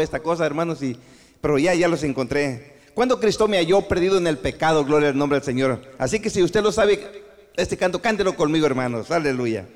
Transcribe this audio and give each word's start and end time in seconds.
esta 0.00 0.20
cosa, 0.20 0.46
hermanos, 0.46 0.80
y, 0.80 0.96
pero 1.40 1.58
ya, 1.58 1.74
ya 1.74 1.88
los 1.88 2.04
encontré. 2.04 2.74
Cuando 2.94 3.18
Cristo 3.18 3.48
me 3.48 3.56
halló 3.56 3.82
perdido 3.88 4.16
en 4.16 4.28
el 4.28 4.38
pecado, 4.38 4.84
gloria 4.84 5.08
al 5.08 5.18
nombre 5.18 5.40
del 5.40 5.44
Señor. 5.44 5.82
Así 5.98 6.20
que 6.20 6.30
si 6.30 6.40
usted 6.40 6.62
lo 6.62 6.70
sabe, 6.70 7.24
este 7.56 7.76
canto, 7.76 8.00
cántelo 8.00 8.36
conmigo, 8.36 8.64
hermanos. 8.64 9.10
Aleluya. 9.10 9.66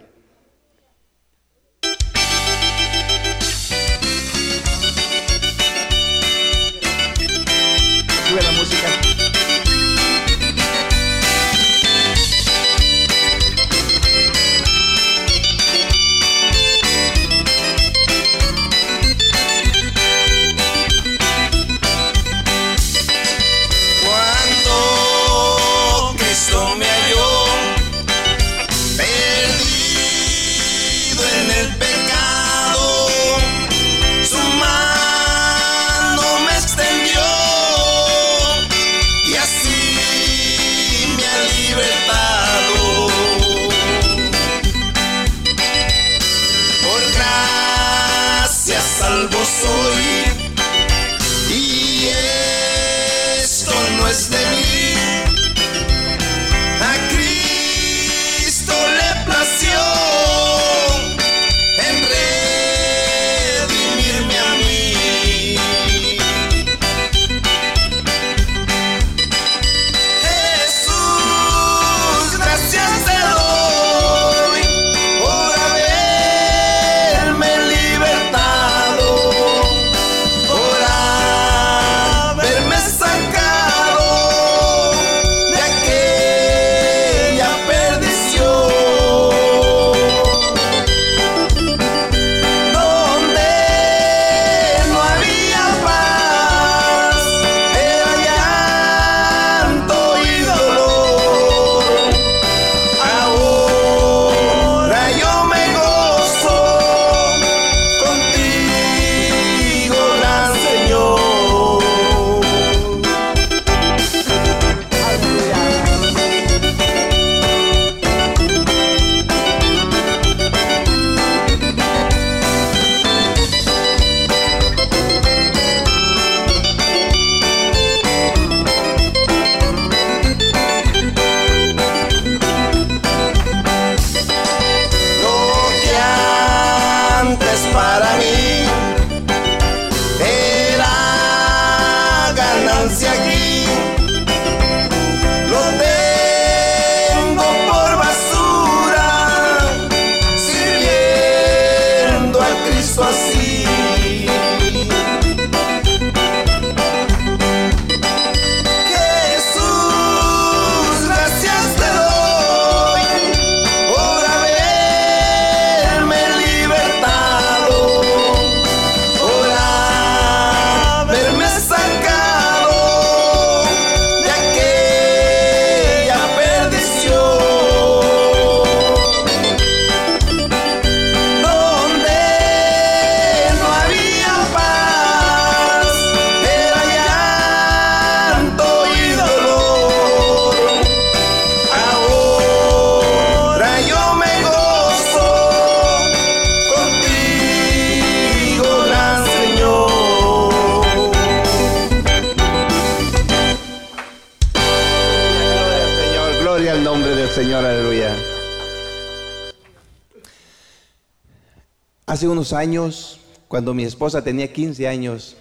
Hace 212.17 212.29
unos 212.29 212.55
años, 212.55 213.21
cuando 213.47 213.75
mi 213.75 213.85
esposa 213.85 214.25
tenía 214.25 214.51
15 214.51 214.89
años, 214.89 215.37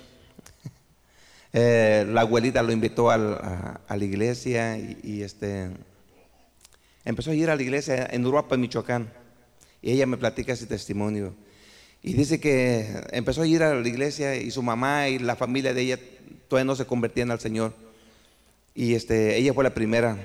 eh, 1.53 2.05
la 2.05 2.19
abuelita 2.19 2.61
lo 2.63 2.73
invitó 2.73 3.09
a, 3.09 3.17
la 3.17 4.03
iglesia 4.03 4.77
y, 4.77 5.21
este, 5.21 5.69
empezó 7.05 7.31
a 7.31 7.33
ir 7.33 7.49
a 7.49 7.55
la 7.55 7.61
iglesia 7.61 8.09
en 8.11 8.25
Uruapa, 8.25 8.57
Michoacán. 8.57 9.09
Y 9.81 9.91
ella 9.91 10.05
me 10.05 10.17
platica 10.17 10.51
ese 10.51 10.65
testimonio. 10.65 11.33
Y 12.03 12.11
dice 12.11 12.41
que 12.41 13.03
empezó 13.13 13.43
a 13.43 13.47
ir 13.47 13.63
a 13.63 13.73
la 13.73 13.87
iglesia 13.87 14.35
y 14.35 14.51
su 14.51 14.61
mamá 14.61 15.07
y 15.07 15.17
la 15.19 15.37
familia 15.37 15.73
de 15.73 15.79
ella 15.81 15.99
todavía 16.49 16.65
no 16.65 16.75
se 16.75 16.85
convertían 16.85 17.31
al 17.31 17.39
Señor. 17.39 17.73
Y 18.73 18.95
este, 18.95 19.37
ella 19.37 19.53
fue 19.53 19.63
la 19.63 19.73
primera. 19.73 20.17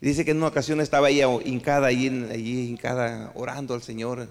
Dice 0.00 0.24
que 0.24 0.32
en 0.32 0.38
una 0.38 0.48
ocasión 0.48 0.80
estaba 0.80 1.10
ella 1.10 1.28
hincada 1.44 1.86
allí 1.86 2.08
hincada, 2.70 3.30
orando 3.36 3.72
al 3.74 3.82
Señor. 3.82 4.28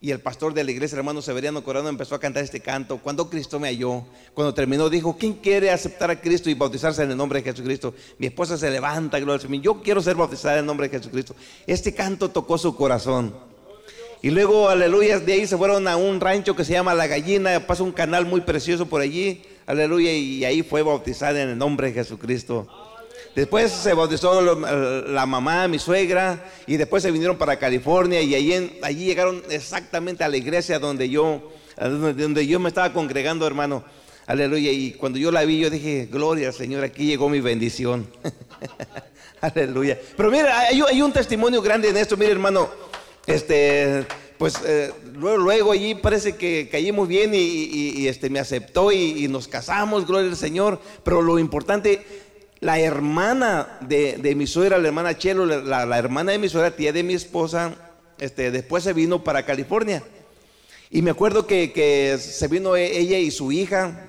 Y 0.00 0.12
el 0.12 0.20
pastor 0.20 0.54
de 0.54 0.62
la 0.62 0.70
iglesia, 0.70 0.96
hermano 0.96 1.20
Severiano 1.20 1.64
Corano, 1.64 1.88
empezó 1.88 2.14
a 2.14 2.20
cantar 2.20 2.44
este 2.44 2.60
canto. 2.60 2.98
Cuando 2.98 3.28
Cristo 3.28 3.58
me 3.58 3.66
halló, 3.66 4.04
cuando 4.32 4.54
terminó, 4.54 4.88
dijo: 4.88 5.16
¿Quién 5.18 5.34
quiere 5.34 5.72
aceptar 5.72 6.08
a 6.08 6.20
Cristo 6.20 6.48
y 6.48 6.54
bautizarse 6.54 7.02
en 7.02 7.10
el 7.10 7.16
nombre 7.16 7.42
de 7.42 7.50
Jesucristo? 7.50 7.92
Mi 8.16 8.28
esposa 8.28 8.56
se 8.56 8.70
levanta, 8.70 9.18
gloria 9.18 9.34
al 9.34 9.40
Señor. 9.40 9.60
Yo 9.60 9.82
quiero 9.82 10.00
ser 10.00 10.14
bautizada 10.14 10.54
en 10.54 10.60
el 10.60 10.66
nombre 10.66 10.88
de 10.88 10.98
Jesucristo. 10.98 11.34
Este 11.66 11.94
canto 11.94 12.28
tocó 12.28 12.58
su 12.58 12.76
corazón. 12.76 13.34
Y 14.22 14.30
luego, 14.30 14.68
aleluya, 14.68 15.18
de 15.18 15.32
ahí 15.32 15.46
se 15.48 15.56
fueron 15.56 15.88
a 15.88 15.96
un 15.96 16.20
rancho 16.20 16.54
que 16.54 16.64
se 16.64 16.74
llama 16.74 16.94
La 16.94 17.08
Gallina. 17.08 17.66
Pasa 17.66 17.82
un 17.82 17.92
canal 17.92 18.24
muy 18.24 18.40
precioso 18.42 18.86
por 18.86 19.00
allí, 19.00 19.42
aleluya, 19.66 20.12
y 20.12 20.44
ahí 20.44 20.62
fue 20.62 20.82
bautizada 20.82 21.42
en 21.42 21.48
el 21.48 21.58
nombre 21.58 21.88
de 21.88 21.94
Jesucristo. 21.94 22.68
Después 23.34 23.70
se 23.70 23.94
bautizó 23.94 24.40
la 24.40 25.26
mamá, 25.26 25.68
mi 25.68 25.78
suegra, 25.78 26.50
y 26.66 26.76
después 26.76 27.02
se 27.02 27.10
vinieron 27.10 27.36
para 27.38 27.58
California 27.58 28.20
y 28.20 28.34
allí, 28.34 28.78
allí 28.82 29.04
llegaron 29.04 29.42
exactamente 29.50 30.24
a 30.24 30.28
la 30.28 30.36
iglesia 30.36 30.78
donde 30.78 31.08
yo, 31.08 31.52
donde 31.76 32.46
yo 32.46 32.58
me 32.58 32.68
estaba 32.68 32.92
congregando, 32.92 33.46
hermano. 33.46 33.84
Aleluya. 34.28 34.70
Y 34.72 34.92
cuando 34.92 35.18
yo 35.18 35.32
la 35.32 35.42
vi, 35.44 35.58
yo 35.58 35.70
dije, 35.70 36.06
gloria 36.10 36.48
al 36.48 36.54
Señor, 36.54 36.84
aquí 36.84 37.06
llegó 37.06 37.30
mi 37.30 37.40
bendición. 37.40 38.06
Aleluya. 39.40 39.98
Pero 40.18 40.30
mira, 40.30 40.58
hay, 40.60 41.00
un 41.00 41.12
testimonio 41.12 41.62
grande 41.62 41.88
en 41.88 41.96
esto, 41.96 42.14
mire 42.14 42.32
hermano. 42.32 42.68
Este, 43.26 44.06
pues 44.36 44.56
eh, 44.66 44.92
luego, 45.14 45.38
luego 45.38 45.72
allí 45.72 45.94
parece 45.94 46.36
que 46.36 46.68
caímos 46.70 47.08
bien 47.08 47.30
y, 47.34 48.06
este, 48.06 48.28
me 48.28 48.38
aceptó 48.38 48.92
y, 48.92 49.28
nos 49.28 49.48
casamos, 49.48 50.06
gloria 50.06 50.28
al 50.28 50.36
Señor. 50.36 50.78
Pero 51.04 51.22
lo 51.22 51.38
importante, 51.38 52.04
la 52.60 52.80
hermana 52.80 53.78
de, 53.80 54.34
mi 54.36 54.46
suegra, 54.46 54.78
la 54.78 54.88
hermana 54.88 55.16
Chelo, 55.16 55.46
la, 55.46 55.98
hermana 55.98 56.32
de 56.32 56.38
mi 56.38 56.48
suegra, 56.48 56.74
tía 56.74 56.92
de 56.92 57.02
mi 57.02 57.14
esposa, 57.14 57.74
este, 58.18 58.50
después 58.50 58.84
se 58.84 58.92
vino 58.92 59.22
para 59.22 59.44
California. 59.44 60.02
Y 60.90 61.02
me 61.02 61.10
acuerdo 61.10 61.46
que, 61.46 62.18
se 62.20 62.48
vino 62.48 62.76
e, 62.76 62.98
ella 62.98 63.18
y 63.18 63.30
su 63.30 63.52
hija, 63.52 64.08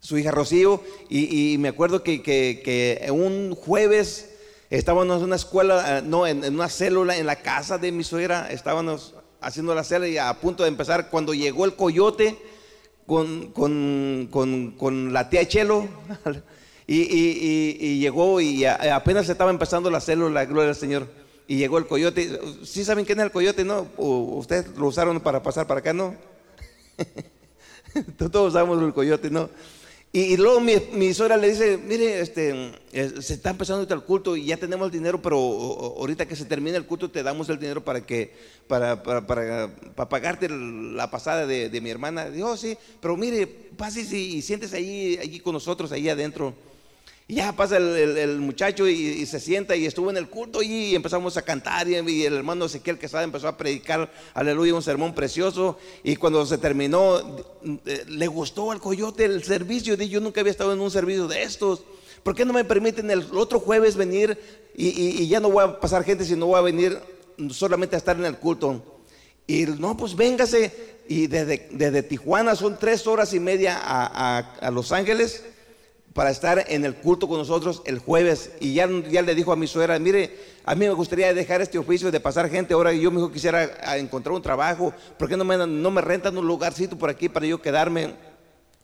su 0.00 0.16
hija 0.16 0.30
Rocío, 0.30 0.82
y, 1.10 1.56
me 1.58 1.68
acuerdo 1.68 2.02
que, 2.02 2.22
que, 2.22 3.06
un 3.10 3.54
jueves 3.54 4.30
estábamos 4.70 5.18
en 5.18 5.24
una 5.24 5.36
escuela, 5.36 5.98
eh, 5.98 6.02
no, 6.02 6.26
en, 6.26 6.44
una 6.44 6.68
célula 6.68 7.16
en 7.16 7.26
la 7.26 7.36
casa 7.36 7.78
de 7.78 7.92
mi 7.92 8.04
suegra, 8.04 8.50
estábamos 8.50 9.14
haciendo 9.40 9.74
la 9.74 9.84
célula 9.84 10.08
y 10.08 10.18
a 10.18 10.32
punto 10.34 10.62
de 10.62 10.68
empezar 10.68 11.10
cuando 11.10 11.34
llegó 11.34 11.64
el 11.64 11.74
coyote 11.74 12.38
con, 13.06 13.52
con, 13.52 15.12
la 15.12 15.28
tía 15.28 15.46
Chelo. 15.46 15.88
Y, 16.90 18.00
llegó 18.00 18.40
y 18.40 18.64
apenas 18.64 19.28
estaba 19.28 19.50
empezando 19.50 19.90
la 19.90 20.00
célula, 20.00 20.46
gloria 20.46 20.70
al 20.70 20.76
Señor. 20.76 21.06
Y 21.46 21.58
llegó 21.58 21.76
el 21.76 21.86
coyote. 21.86 22.40
¿Sí 22.64 22.82
saben 22.82 23.04
quién 23.04 23.18
es 23.20 23.26
el 23.26 23.30
coyote, 23.30 23.62
no? 23.62 23.86
¿Ustedes 23.98 24.74
lo 24.76 24.86
usaron 24.86 25.20
para 25.20 25.42
pasar 25.42 25.66
para 25.66 25.80
acá, 25.80 25.92
no? 25.92 26.14
Todos 28.16 28.48
usamos 28.54 28.82
el 28.82 28.94
coyote, 28.94 29.30
¿no? 29.30 29.50
Y, 30.10 30.38
luego 30.38 30.60
mi, 30.60 30.76
mi, 30.92 31.12
suegra 31.12 31.36
le 31.36 31.50
dice, 31.50 31.76
mire, 31.76 32.20
este, 32.20 32.72
eh, 32.92 33.12
se 33.20 33.34
está 33.34 33.50
empezando 33.50 33.94
el 33.94 34.02
culto 34.02 34.38
y 34.38 34.46
ya 34.46 34.56
tenemos 34.56 34.86
el 34.86 34.92
dinero, 34.92 35.20
pero 35.20 35.36
ahorita 35.36 36.26
que 36.26 36.34
se 36.34 36.46
termine 36.46 36.78
el 36.78 36.86
culto 36.86 37.10
te 37.10 37.22
damos 37.22 37.50
el 37.50 37.58
dinero 37.58 37.84
para 37.84 38.00
que, 38.00 38.34
para, 38.66 39.02
para, 39.02 39.26
para, 39.26 39.68
pagarte 40.08 40.48
la 40.48 41.10
pasada 41.10 41.46
de, 41.46 41.68
de 41.68 41.80
mi 41.82 41.90
hermana. 41.90 42.30
Dijo, 42.30 42.52
oh, 42.52 42.56
sí, 42.56 42.78
pero 43.02 43.18
mire, 43.18 43.46
pase 43.46 44.00
y, 44.00 44.36
y 44.36 44.42
siéntese 44.42 44.78
ahí, 44.78 45.18
allí 45.20 45.40
con 45.40 45.52
nosotros, 45.52 45.92
ahí 45.92 46.08
adentro. 46.08 46.54
Y 47.30 47.34
ya 47.34 47.52
pasa 47.52 47.76
el, 47.76 48.38
muchacho 48.38 48.88
y, 48.88 49.26
se 49.26 49.38
sienta 49.38 49.76
y 49.76 49.84
estuvo 49.84 50.08
en 50.08 50.16
el 50.16 50.30
culto 50.30 50.62
y 50.62 50.94
empezamos 50.94 51.36
a 51.36 51.42
cantar 51.42 51.86
y, 51.86 52.24
el 52.24 52.32
hermano 52.32 52.64
Ezequiel 52.64 52.98
Quesada 52.98 53.22
empezó 53.22 53.48
a 53.48 53.58
predicar, 53.58 54.10
aleluya, 54.32 54.74
un 54.74 54.82
sermón 54.82 55.14
precioso. 55.14 55.78
Y 56.02 56.16
cuando 56.16 56.46
se 56.46 56.56
terminó 56.56 57.18
eh, 57.84 58.04
le 58.08 58.26
gustó 58.28 58.72
al 58.72 58.80
coyote 58.80 59.26
el 59.26 59.44
servicio, 59.44 59.94
y 60.02 60.08
yo 60.08 60.22
nunca 60.22 60.40
había 60.40 60.52
estado 60.52 60.72
en 60.72 60.80
un 60.80 60.90
servicio 60.90 61.28
de 61.28 61.42
estos, 61.42 61.82
¿por 62.22 62.34
qué 62.34 62.46
no 62.46 62.54
me 62.54 62.64
permiten 62.64 63.10
el 63.10 63.26
otro 63.34 63.60
jueves 63.60 63.94
venir 63.94 64.38
y, 64.74 65.28
ya 65.28 65.38
no 65.38 65.50
voy 65.50 65.64
a 65.64 65.80
pasar 65.80 66.04
gente, 66.04 66.24
sino 66.24 66.46
voy 66.46 66.58
a 66.58 66.62
venir 66.62 66.98
solamente 67.50 67.94
a 67.94 67.98
estar 67.98 68.16
en 68.16 68.24
el 68.24 68.38
culto? 68.38 68.82
Y 69.46 69.66
no, 69.66 69.98
pues 69.98 70.16
véngase. 70.16 70.96
Y 71.08 71.26
desde, 71.26 72.02
Tijuana 72.02 72.56
son 72.56 72.78
tres 72.78 73.06
horas 73.06 73.34
y 73.34 73.40
media 73.40 73.78
a 73.82 74.70
Los 74.70 74.92
Ángeles 74.92 75.42
para 76.12 76.30
estar 76.30 76.64
en 76.68 76.84
el 76.84 76.96
culto 76.96 77.28
con 77.28 77.38
nosotros 77.38 77.82
el 77.84 77.98
jueves. 77.98 78.50
Y 78.60 78.74
ya, 78.74 78.88
ya 79.08 79.22
le 79.22 79.34
dijo 79.34 79.52
a 79.52 79.56
mi 79.56 79.66
suegra, 79.66 79.98
mire, 79.98 80.36
a 80.64 80.74
mí 80.74 80.86
me 80.86 80.92
gustaría 80.92 81.32
dejar 81.32 81.60
este 81.60 81.78
oficio 81.78 82.10
de 82.10 82.20
pasar 82.20 82.50
gente. 82.50 82.74
Ahora 82.74 82.92
yo 82.92 83.10
mejor 83.10 83.32
quisiera 83.32 83.96
encontrar 83.96 84.34
un 84.34 84.42
trabajo. 84.42 84.92
¿Por 85.18 85.28
qué 85.28 85.36
no 85.36 85.44
me, 85.44 85.56
no 85.56 85.90
me 85.90 86.00
rentan 86.00 86.36
un 86.36 86.46
lugarcito 86.46 86.98
por 86.98 87.10
aquí 87.10 87.28
para 87.28 87.46
yo 87.46 87.62
quedarme? 87.62 88.14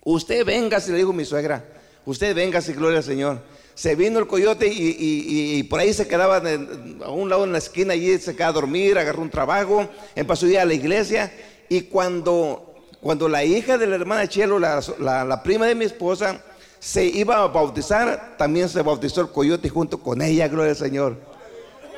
Usted 0.05 0.45
venga, 0.45 0.81
se 0.81 0.93
le 0.93 0.99
dijo 0.99 1.13
mi 1.13 1.25
suegra. 1.25 1.65
Usted 2.07 2.35
venga, 2.37 2.61
si 2.61 2.75
gloria 2.75 2.99
al 2.99 3.05
Señor. 3.05 3.41
Se 3.75 3.97
vino 3.97 4.21
el 4.21 4.27
coyote 4.27 4.69
y, 4.71 5.63
por 5.65 5.81
ahí 5.81 5.93
se 5.93 6.07
quedaba 6.07 6.37
a 6.37 7.11
un 7.11 7.29
lado 7.29 7.45
en 7.45 7.53
la 7.53 7.59
esquina, 7.59 7.95
allí 7.95 8.19
se 8.19 8.37
quedaba 8.37 8.51
a 8.51 8.61
dormir, 8.61 8.97
agarró 8.97 9.23
un 9.23 9.31
trabajo, 9.31 9.89
empezó 10.15 10.47
a 10.47 10.49
ir 10.51 10.59
a 10.61 10.65
la 10.65 10.75
iglesia. 10.75 11.33
Y 11.69 11.83
cuando, 11.83 12.77
cuando 13.01 13.29
la 13.29 13.43
hija 13.45 13.77
de 13.77 13.87
la 13.87 13.97
hermana 13.97 14.29
Chelo, 14.29 14.61
la, 14.61 14.81
la 15.01 15.43
prima 15.43 15.67
de 15.67 15.75
mi 15.75 15.87
esposa, 15.87 16.41
se 16.85 17.03
iba 17.07 17.43
a 17.43 17.47
bautizar, 17.49 18.35
también 18.37 18.69
se 18.69 18.83
bautizó 18.83 19.23
el 19.23 19.31
coyote 19.31 19.71
junto 19.71 19.99
con 19.99 20.21
ella, 20.21 20.49
gloria 20.49 20.73
al 20.73 20.77
Señor. 20.77 21.17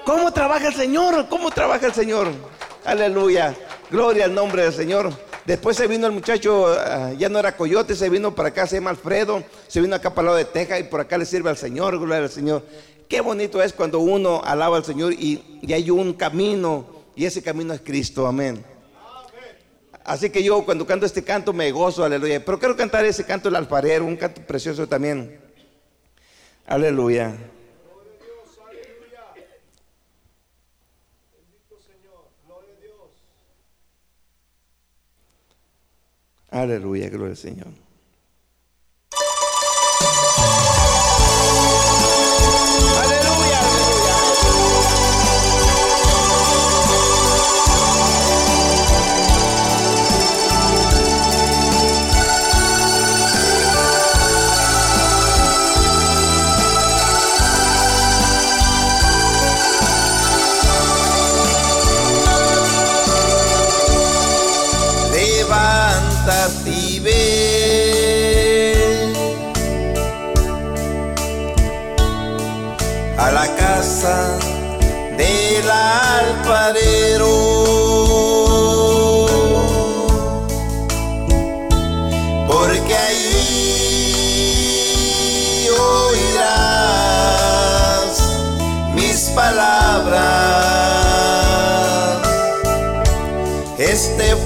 ¿Cómo 0.05 0.33
trabaja 0.33 0.69
el 0.69 0.75
Señor? 0.75 1.27
¿Cómo 1.29 1.51
trabaja 1.51 1.87
el 1.87 1.93
Señor? 1.93 2.29
Aleluya. 2.85 3.53
Gloria 3.91 4.27
al 4.27 4.35
nombre 4.35 4.63
del 4.63 4.73
Señor. 4.73 5.13
Después 5.45 5.77
se 5.77 5.89
vino 5.89 6.07
el 6.07 6.13
muchacho, 6.13 6.69
ah, 6.69 7.11
ya 7.19 7.29
no 7.29 7.41
era 7.41 7.57
coyote, 7.57 7.97
se 7.97 8.09
vino 8.09 8.33
para 8.33 8.51
acá, 8.51 8.69
se 8.69 8.77
llama 8.77 8.91
Alfredo, 8.91 9.43
se 9.67 9.81
vino 9.81 9.97
acá 9.97 10.11
para 10.11 10.21
el 10.21 10.27
lado 10.27 10.39
de 10.39 10.45
Texas 10.45 10.79
y 10.79 10.85
por 10.85 11.01
acá 11.01 11.19
le 11.19 11.27
sirve 11.27 11.51
al 11.51 11.57
Señor, 11.57 11.99
gloria 11.99 12.19
al 12.19 12.31
Señor. 12.31 12.63
Qué 13.09 13.21
bonito 13.21 13.61
es 13.61 13.73
cuando 13.73 13.99
uno 13.99 14.41
alaba 14.45 14.77
al 14.77 14.85
Señor 14.85 15.15
y, 15.15 15.59
y 15.63 15.73
hay 15.73 15.91
un 15.91 16.13
camino 16.13 16.87
y 17.17 17.25
ese 17.25 17.43
camino 17.43 17.75
es 17.75 17.81
Cristo, 17.81 18.25
amén. 18.25 18.65
Así 20.07 20.31
que 20.31 20.41
yo 20.41 20.65
cuando 20.65 20.87
canto 20.87 21.05
este 21.05 21.25
canto 21.25 21.53
me 21.53 21.73
gozo, 21.73 22.05
aleluya. 22.05 22.45
Pero 22.45 22.61
quiero 22.61 22.77
cantar 22.77 23.05
ese 23.05 23.25
canto 23.25 23.49
del 23.49 23.57
alfarero, 23.57 24.05
un 24.05 24.17
canto 24.17 24.41
precioso 24.41 24.87
también. 24.87 25.41
Aleluya. 26.65 27.37
Aleluya, 36.51 37.09
gloria 37.09 37.33
al 37.33 37.37
Señor. 37.37 37.87
del 43.09 43.26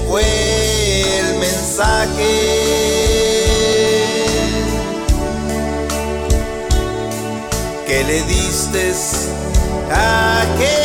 Fue 0.07 0.23
el 1.19 1.39
mensaje. 1.39 2.71
que 7.87 8.03
le 8.05 8.21
diste 8.23 8.93
a 9.91 10.45
Jeremías, 10.57 10.80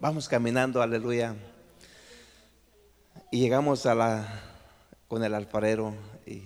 Vamos 0.00 0.28
caminando, 0.28 0.80
aleluya. 0.80 1.34
Y 3.30 3.40
llegamos 3.40 3.84
a 3.86 3.94
la 3.94 4.42
con 5.08 5.24
el 5.24 5.34
alfarero 5.34 5.94
y, 6.26 6.42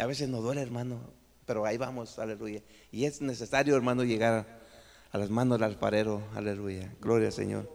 a 0.00 0.06
veces 0.06 0.28
nos 0.28 0.42
duele, 0.42 0.62
hermano, 0.62 1.00
pero 1.46 1.64
ahí 1.66 1.76
vamos, 1.76 2.18
aleluya. 2.18 2.62
Y 2.90 3.04
es 3.04 3.20
necesario, 3.20 3.76
hermano, 3.76 4.04
llegar 4.04 4.58
a 5.12 5.18
las 5.18 5.30
manos 5.30 5.58
del 5.58 5.64
alfarero, 5.64 6.22
aleluya. 6.34 6.92
Gloria 7.00 7.28
al 7.28 7.32
Señor. 7.32 7.70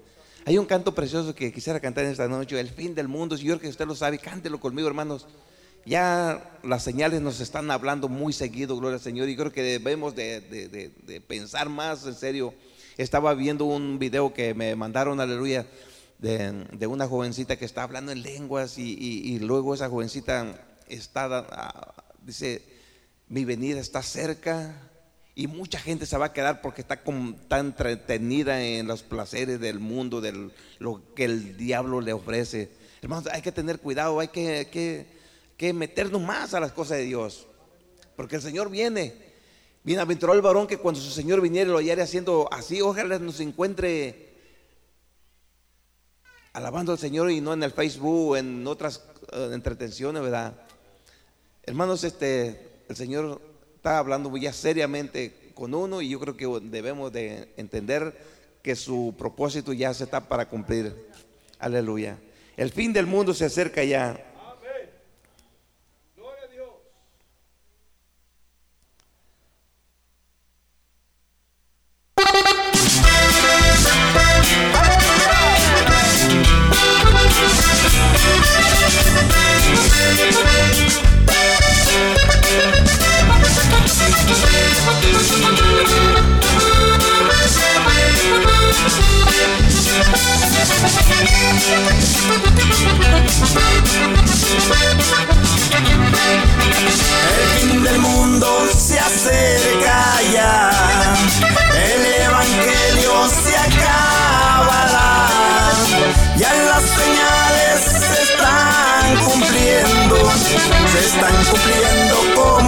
Hay 0.46 0.58
un 0.58 0.66
canto 0.66 0.94
precioso 0.94 1.34
que 1.36 1.52
quisiera 1.54 1.80
cantar 1.80 2.04
en 2.06 2.12
esta 2.12 2.28
noche, 2.28 2.60
el 2.60 2.70
fin 2.70 2.96
del 2.96 3.08
mundo. 3.08 3.38
Creo 3.38 3.60
que 3.60 3.70
usted 3.70 3.86
lo 3.88 3.96
sabe, 3.96 4.20
cántelo 4.20 4.60
conmigo, 4.60 4.88
hermanos. 4.88 5.28
Ya 5.86 6.58
las 6.64 6.84
señales 6.84 7.22
nos 7.22 7.40
están 7.42 7.70
hablando 7.72 8.08
muy 8.08 8.32
seguido, 8.34 8.78
gloria 8.78 8.96
al 8.96 9.02
Señor, 9.02 9.28
y 9.30 9.36
creo 9.36 9.52
que 9.52 9.62
debemos 9.64 10.16
de, 10.16 10.40
de- 10.42 10.68
de- 10.70 10.90
de 10.90 11.22
pensar 11.22 11.70
más 11.70 12.06
en 12.06 12.16
serio. 12.16 12.54
Estaba 12.98 13.34
viendo 13.34 13.66
un 13.66 13.98
video 13.98 14.34
que 14.34 14.54
me 14.54 14.76
mandaron, 14.76 15.20
aleluya, 15.20 15.66
de, 16.20 16.66
de 16.72 16.88
una 16.88 17.08
jovencita 17.08 17.56
que 17.58 17.66
está 17.66 17.84
hablando 17.84 18.12
en 18.12 18.22
lenguas 18.22 18.78
y, 18.78 18.94
y- 18.94 19.40
luego 19.40 19.74
esa 19.74 19.90
jovencita 19.90 20.64
está, 20.88 21.94
dice, 22.22 22.64
mi 23.28 23.46
venida 23.46 23.80
está 23.80 24.04
cerca 24.04 24.90
y 25.36 25.48
mucha 25.48 25.80
gente 25.80 26.06
se 26.06 26.18
va 26.18 26.28
a 26.28 26.34
quedar 26.34 26.62
porque 26.62 26.82
está 26.82 27.02
como 27.04 27.34
tan 27.48 27.68
entretenida 27.68 28.64
en 28.64 28.86
los 28.88 29.02
placeres 29.02 29.60
del 29.60 29.80
mundo, 29.80 30.22
de 30.22 30.52
lo 30.78 31.14
que 31.16 31.26
el 31.26 31.58
diablo 31.58 32.00
le 32.00 32.14
ofrece. 32.14 32.72
Hermanos, 33.02 33.28
hay 33.32 33.42
que 33.42 33.52
tener 33.52 33.80
cuidado, 33.80 34.20
hay 34.20 34.28
que, 34.28 34.70
que, 34.72 35.08
que 35.58 35.74
meternos 35.74 36.22
más 36.22 36.54
a 36.54 36.60
las 36.60 36.72
cosas 36.72 36.98
de 37.00 37.06
Dios, 37.06 37.48
porque 38.16 38.36
el 38.36 38.42
Señor 38.44 38.70
viene. 38.70 39.33
Bienaventurado 39.84 40.38
el 40.38 40.42
varón 40.42 40.68
que 40.68 40.78
cuando 40.78 41.02
su 41.02 41.12
Señor 41.12 41.42
viniera 41.42 41.70
lo 41.70 41.78
hallare 41.78 42.02
haciendo 42.02 42.48
así, 42.52 42.82
ojalá 42.82 43.20
nos 43.20 43.40
encuentre 43.42 44.34
alabando 46.54 46.94
al 46.94 47.00
Señor 47.00 47.32
y 47.32 47.42
no 47.42 47.52
en 47.54 47.64
el 47.64 47.72
Facebook 47.72 48.38
en 48.38 48.66
otras 48.66 49.04
entretenciones, 49.52 50.22
¿verdad? 50.22 50.54
Hermanos, 51.64 52.04
este, 52.04 52.70
el 52.88 52.96
Señor 52.96 53.42
está 53.76 53.98
hablando 53.98 54.36
ya 54.38 54.54
seriamente 54.54 55.52
con 55.54 55.74
uno 55.74 56.02
y 56.02 56.10
yo 56.10 56.20
creo 56.20 56.38
que 56.38 56.48
debemos 56.64 57.12
de 57.12 57.54
entender 57.58 58.18
que 58.62 58.76
su 58.76 59.14
propósito 59.18 59.74
ya 59.74 59.94
se 59.94 60.06
está 60.06 60.30
para 60.30 60.48
cumplir. 60.48 61.10
Aleluya. 61.60 62.18
El 62.56 62.72
fin 62.72 62.94
del 62.94 63.06
mundo 63.06 63.34
se 63.34 63.46
acerca 63.46 63.84
ya. 63.84 64.33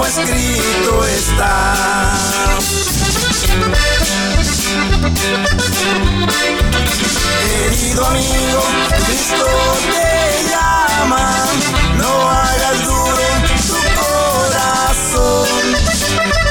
Escrito 0.08 1.06
está. 1.06 1.74
Querido 7.42 8.06
amigo, 8.06 8.64
Cristo 8.90 9.46
te 9.92 10.50
llama, 10.50 11.26
no 11.98 12.12
hagas 12.30 12.84
duro 12.84 13.28
tu 13.68 13.78
corazón. 14.00 15.64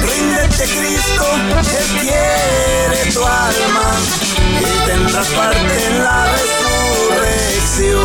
Ríndete 0.00 0.64
Cristo, 0.64 1.26
Él 1.78 1.88
quiere 2.00 3.00
tu 3.12 3.22
alma 3.24 3.88
y 4.60 4.62
tendrás 4.86 5.28
parte 5.28 5.86
en 5.86 5.94
la 6.02 6.26
resurrección. 6.32 8.04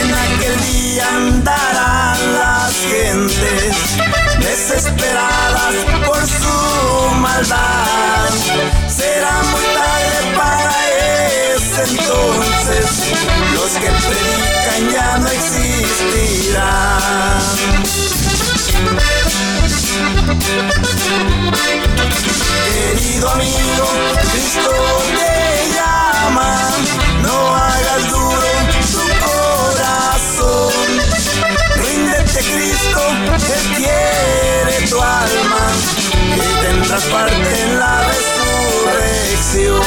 En 0.00 0.14
aquel 0.14 0.54
día 0.62 1.08
andarán 1.08 2.18
las 2.34 2.72
gentes 2.76 3.74
desesperadas 4.38 5.74
por 6.06 6.20
su 6.26 7.14
maldad. 7.16 8.30
Será 8.88 9.42
muy 9.50 9.64
tarde 9.74 10.18
para 10.36 10.76
ese 11.56 11.82
entonces. 11.90 12.86
Los 13.54 13.72
que 13.72 13.90
predican 14.06 14.82
ya 14.92 15.18
no 15.18 15.28
existirán. 15.28 16.84
Querido 22.66 23.30
amigo, 23.30 23.86
Cristo 24.32 24.72
te 25.14 25.32
llama, 25.72 26.50
no 27.22 27.36
hagas 27.54 28.02
duro 28.10 28.50
tu 28.90 29.04
corazón. 29.24 30.72
Ríndete 31.76 32.40
Cristo, 32.40 33.02
que 33.46 33.56
quiere 33.76 34.74
tu 34.88 34.98
alma 35.00 35.64
y 36.34 36.38
tendrás 36.64 37.04
parte 37.04 37.62
en 37.62 37.78
la 37.78 37.94
resurrección. 38.02 39.84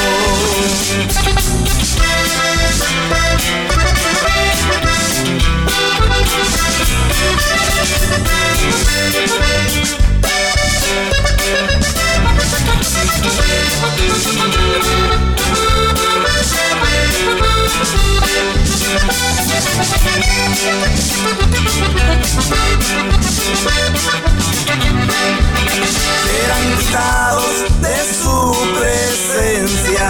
Serán 26.23 26.63
invitados 26.71 27.65
de 27.81 27.97
su 28.13 28.55
presencia, 28.77 30.07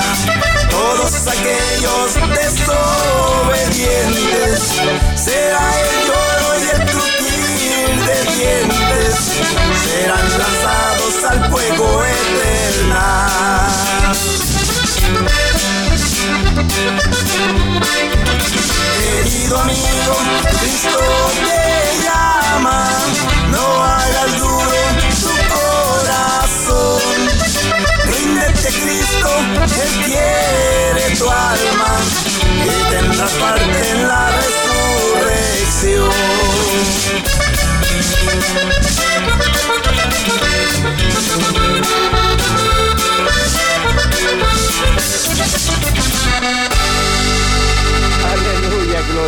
todos 0.69 1.27
aquellos 1.27 2.13
desobedientes 2.35 4.59
serán. 5.15 5.87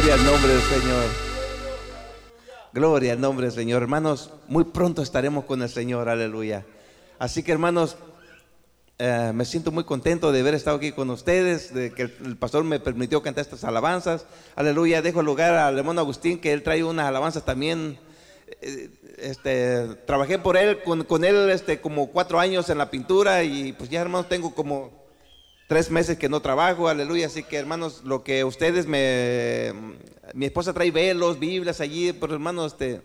Gloria 0.09 0.25
al 0.25 0.31
nombre 0.31 0.53
del 0.53 0.61
Señor. 0.63 1.05
Gloria 2.73 3.13
al 3.13 3.21
nombre 3.21 3.45
del 3.45 3.55
Señor. 3.55 3.83
Hermanos, 3.83 4.31
muy 4.47 4.63
pronto 4.63 5.03
estaremos 5.03 5.45
con 5.45 5.61
el 5.61 5.69
Señor, 5.69 6.09
aleluya. 6.09 6.65
Así 7.19 7.43
que 7.43 7.51
hermanos, 7.51 7.95
eh, 8.97 9.31
me 9.35 9.45
siento 9.45 9.71
muy 9.71 9.83
contento 9.83 10.31
de 10.31 10.39
haber 10.39 10.55
estado 10.55 10.77
aquí 10.77 10.93
con 10.93 11.11
ustedes, 11.11 11.73
de 11.75 11.91
que 11.93 12.03
el, 12.03 12.37
pastor 12.37 12.63
me 12.63 12.79
permitió 12.79 13.21
cantar 13.21 13.43
estas 13.43 13.63
alabanzas. 13.63 14.25
Aleluya, 14.55 15.03
dejo 15.03 15.21
lugar 15.21 15.53
al 15.53 15.77
hermano 15.77 16.01
Agustín, 16.01 16.39
que 16.39 16.53
él 16.53 16.63
trae 16.63 16.83
unas 16.83 17.07
alabanzas 17.07 17.45
también. 17.45 17.99
Eh, 18.61 18.89
Este, 19.19 19.85
trabajé 20.07 20.39
por 20.39 20.55
él, 20.55 20.81
con, 20.81 21.03
con 21.03 21.23
él 21.23 21.49
este, 21.49 21.81
como 21.81 22.07
cuatro 22.07 22.39
años 22.39 22.69
en 22.69 22.77
la 22.77 22.89
pintura 22.89 23.43
y 23.43 23.73
pues 23.73 23.89
ya 23.89 23.99
hermanos 23.99 24.29
tengo 24.29 24.55
como 24.55 24.98
tres 25.69 25.91
meses 25.91 26.17
que 26.17 26.29
no 26.29 26.41
trabajo, 26.41 26.87
aleluya. 26.87 27.27
Así 27.27 27.43
que 27.43 27.55
hermanos, 27.55 28.01
lo 28.03 28.23
que 28.23 28.43
ustedes 28.43 28.87
me, 28.87 29.71
mi 30.33 30.47
esposa 30.47 30.73
trae 30.73 30.89
velos, 30.89 31.37
Biblias 31.37 31.79
allí, 31.79 32.11
pero 32.11 32.33
hermanos, 32.33 32.71
este, 32.73 33.01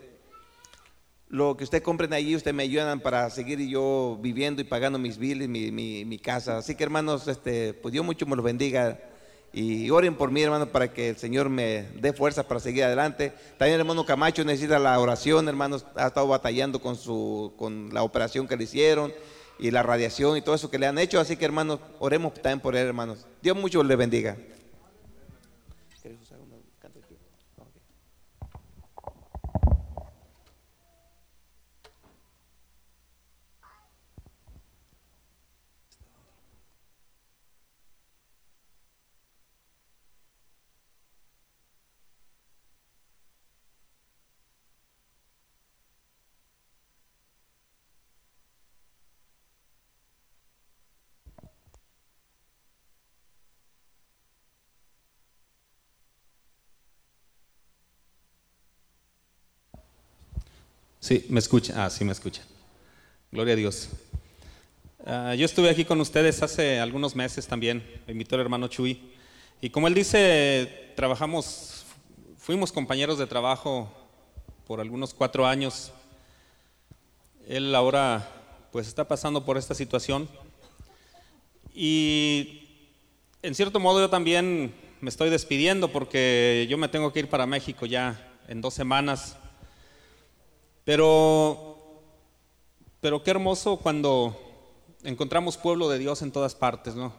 lo 1.29 1.59
que 1.59 1.65
ustedes 1.65 1.85
compren 1.85 2.15
allí, 2.15 2.35
ustedes 2.35 2.55
me 2.55 2.63
ayudan 2.63 3.01
para 3.01 3.29
seguir 3.29 3.59
yo 3.69 4.19
viviendo 4.23 4.63
y 4.63 4.65
pagando 4.65 4.99
mis 4.99 5.19
biles, 5.19 5.47
mi, 5.47 5.71
mi, 5.73 6.07
mi 6.07 6.19
casa. 6.19 6.57
Así 6.57 6.75
que 6.75 6.85
hermanos, 6.85 7.29
este, 7.29 7.75
pues 7.75 7.93
Dios 7.93 8.03
mucho 8.03 8.25
me 8.25 8.35
los 8.35 8.45
bendiga. 8.45 8.99
Y 9.53 9.91
oren 9.91 10.17
por 10.17 10.31
mí, 10.31 10.41
hermano, 10.41 10.67
para 10.73 10.91
que 10.91 11.11
el 11.11 11.19
Señor 11.19 11.51
me 11.51 11.83
dé 12.01 12.15
fuerzas 12.15 12.47
para 12.47 12.61
seguir 12.61 12.85
adelante. 12.85 13.35
También 13.59 13.75
el 13.75 13.81
hermano 13.81 14.07
Camacho 14.07 14.43
necesita 14.43 14.79
la 14.79 14.99
oración, 14.99 15.49
hermanos. 15.49 15.85
Ha 15.97 16.07
estado 16.07 16.29
batallando 16.29 16.81
con, 16.81 16.97
su, 16.97 17.53
con 17.59 17.93
la 17.93 18.03
operación 18.03 18.49
que 18.49 18.57
le 18.57 18.65
hicieron 18.65 19.13
y 19.59 19.71
la 19.71 19.83
radiación 19.83 20.37
y 20.37 20.43
todo 20.43 20.55
eso 20.55 20.71
que 20.71 20.79
le 20.79 20.87
han 20.87 20.99
hecho. 20.99 21.21
Así 21.21 21.37
que, 21.37 21.45
hermanos, 21.45 21.81
oremos 21.99 22.35
también 22.35 22.61
por 22.61 22.77
él, 22.77 22.87
hermanos. 22.87 23.27
Dios 23.43 23.57
mucho 23.57 23.83
le 23.83 23.97
bendiga. 23.97 24.37
Sí, 61.05 61.27
me 61.29 61.39
escucha. 61.39 61.85
Ah, 61.85 61.91
sí, 61.91 62.03
me 62.03 62.13
escucha. 62.13 62.41
Gloria 63.31 63.53
a 63.53 63.57
Dios. 63.59 63.91
Ah, 65.05 65.35
yo 65.35 65.45
estuve 65.45 65.69
aquí 65.69 65.85
con 65.85 66.01
ustedes 66.01 66.43
hace 66.43 66.81
algunos 66.81 67.15
meses 67.15 67.47
también. 67.47 67.85
Me 68.07 68.13
invitó 68.13 68.37
el 68.37 68.41
hermano 68.41 68.69
Chuy. 68.69 69.13
Y 69.61 69.69
como 69.69 69.87
él 69.87 69.93
dice, 69.93 70.95
trabajamos, 70.97 71.85
fuimos 72.39 72.73
compañeros 72.73 73.19
de 73.19 73.27
trabajo 73.27 73.93
por 74.67 74.81
algunos 74.81 75.13
cuatro 75.13 75.47
años. 75.47 75.93
Él 77.47 77.75
ahora, 77.75 78.27
pues, 78.73 78.89
está 78.89 79.07
pasando 79.07 79.45
por 79.45 79.59
esta 79.59 79.75
situación. 79.75 80.27
Y 81.75 82.67
en 83.43 83.55
cierto 83.55 83.79
modo 83.79 84.01
yo 84.01 84.09
también 84.09 84.75
me 85.03 85.11
estoy 85.11 85.29
despidiendo 85.29 85.93
porque 85.93 86.67
yo 86.71 86.79
me 86.79 86.89
tengo 86.89 87.13
que 87.13 87.19
ir 87.19 87.29
para 87.29 87.45
México 87.45 87.85
ya 87.85 88.27
en 88.49 88.63
dos 88.63 88.73
semanas. 88.73 89.37
Pero, 90.85 91.79
pero 93.01 93.23
qué 93.23 93.31
hermoso 93.31 93.79
cuando 93.79 94.39
encontramos 95.03 95.57
pueblo 95.57 95.89
de 95.89 95.99
Dios 95.99 96.21
en 96.21 96.31
todas 96.31 96.55
partes, 96.55 96.95
¿no? 96.95 97.15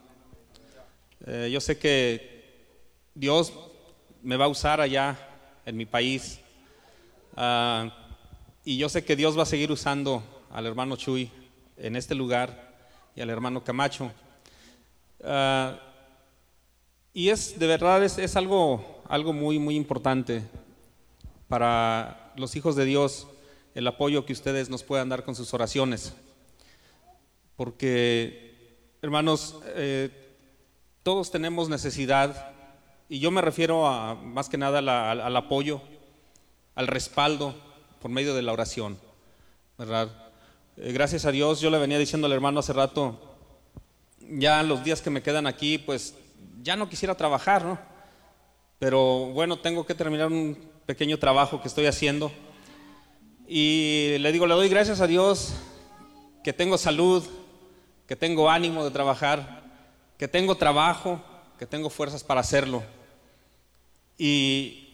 Eh, 1.25 1.49
yo 1.51 1.59
sé 1.59 1.79
que 1.79 2.69
Dios 3.15 3.51
me 4.21 4.37
va 4.37 4.45
a 4.45 4.49
usar 4.49 4.81
allá 4.81 5.17
en 5.65 5.77
mi 5.77 5.87
país 5.87 6.39
ah, 7.35 7.89
y 8.63 8.77
yo 8.77 8.87
sé 8.87 9.03
que 9.03 9.15
Dios 9.15 9.35
va 9.37 9.43
a 9.43 9.47
seguir 9.47 9.71
usando 9.71 10.21
al 10.51 10.67
hermano 10.67 10.95
Chuy 10.95 11.31
en 11.77 11.95
este 11.95 12.13
lugar 12.13 12.75
y 13.15 13.21
al 13.21 13.31
hermano 13.31 13.63
Camacho. 13.63 14.11
Ah, 15.23 15.79
y 17.15 17.29
es 17.29 17.57
de 17.57 17.65
verdad 17.65 18.03
es, 18.03 18.19
es 18.19 18.35
algo, 18.35 19.01
algo 19.09 19.33
muy, 19.33 19.57
muy 19.57 19.75
importante 19.75 20.43
para 21.47 22.31
los 22.35 22.55
hijos 22.55 22.75
de 22.75 22.85
Dios 22.85 23.27
el 23.75 23.85
apoyo 23.87 24.25
que 24.25 24.33
ustedes 24.33 24.69
nos 24.69 24.83
puedan 24.83 25.09
dar 25.09 25.23
con 25.23 25.35
sus 25.35 25.53
oraciones. 25.53 26.13
Porque, 27.55 28.87
hermanos, 29.01 29.59
eh, 29.75 30.09
todos 31.03 31.31
tenemos 31.31 31.69
necesidad, 31.69 32.51
y 33.07 33.19
yo 33.19 33.31
me 33.31 33.41
refiero 33.41 33.87
a, 33.87 34.15
más 34.15 34.49
que 34.49 34.57
nada 34.57 34.81
la- 34.81 35.11
al, 35.11 35.21
al 35.21 35.35
apoyo, 35.37 35.81
al 36.73 36.87
respaldo 36.87 37.55
por 38.01 38.11
medio 38.11 38.33
de 38.33 38.41
la 38.41 38.51
oración, 38.51 38.97
¿verdad? 39.77 40.09
Eh, 40.77 40.91
gracias 40.91 41.25
a 41.25 41.31
Dios, 41.31 41.61
yo 41.61 41.69
le 41.69 41.77
venía 41.77 41.97
diciendo 41.99 42.27
al 42.27 42.33
hermano 42.33 42.59
hace 42.59 42.73
rato, 42.73 43.19
ya 44.19 44.63
los 44.63 44.83
días 44.83 45.01
que 45.01 45.09
me 45.09 45.21
quedan 45.21 45.47
aquí, 45.47 45.77
pues 45.77 46.15
ya 46.61 46.75
no 46.75 46.89
quisiera 46.89 47.15
trabajar, 47.15 47.63
¿no? 47.63 47.79
Pero 48.79 49.27
bueno, 49.27 49.59
tengo 49.59 49.85
que 49.85 49.95
terminar 49.95 50.27
un 50.27 50.57
pequeño 50.85 51.17
trabajo 51.17 51.61
que 51.61 51.67
estoy 51.69 51.85
haciendo. 51.85 52.31
Y 53.47 54.17
le 54.19 54.31
digo, 54.31 54.47
le 54.47 54.55
doy 54.55 54.69
gracias 54.69 55.01
a 55.01 55.07
Dios 55.07 55.53
que 56.43 56.51
tengo 56.51 56.77
salud, 56.77 57.23
que 58.07 58.15
tengo 58.15 58.49
ánimo 58.49 58.83
de 58.83 58.91
trabajar, 58.91 59.63
que 60.17 60.27
tengo 60.27 60.55
trabajo, 60.55 61.21
que 61.59 61.65
tengo 61.65 61.89
fuerzas 61.89 62.23
para 62.23 62.41
hacerlo. 62.41 62.83
Y 64.17 64.85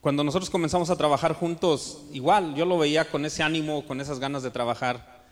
cuando 0.00 0.22
nosotros 0.22 0.50
comenzamos 0.50 0.90
a 0.90 0.96
trabajar 0.96 1.32
juntos, 1.32 2.02
igual, 2.12 2.54
yo 2.54 2.64
lo 2.64 2.78
veía 2.78 3.10
con 3.10 3.24
ese 3.24 3.42
ánimo, 3.42 3.84
con 3.86 4.00
esas 4.00 4.20
ganas 4.20 4.42
de 4.44 4.50
trabajar. 4.50 5.24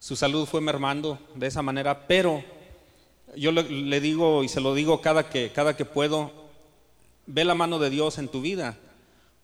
Su 0.00 0.16
salud 0.16 0.46
fue 0.46 0.60
mermando 0.60 1.18
de 1.36 1.46
esa 1.46 1.62
manera, 1.62 2.06
pero 2.08 2.42
yo 3.36 3.52
le, 3.52 4.00
digo 4.00 4.42
y 4.42 4.48
se 4.48 4.60
lo 4.60 4.74
digo 4.74 5.00
cada 5.00 5.28
que, 5.28 5.52
cada 5.52 5.76
que 5.76 5.84
puedo, 5.84 6.32
ve 7.26 7.44
la 7.44 7.54
mano 7.54 7.78
de 7.78 7.90
Dios 7.90 8.18
en 8.18 8.28
tu 8.28 8.40
vida. 8.40 8.76